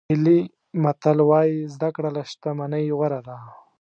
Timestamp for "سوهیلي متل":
0.07-1.17